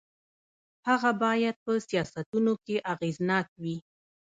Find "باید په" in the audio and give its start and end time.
1.23-1.71